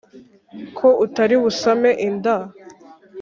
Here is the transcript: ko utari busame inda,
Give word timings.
ko 0.77 0.87
utari 1.05 1.35
busame 1.43 1.91
inda, 2.07 2.35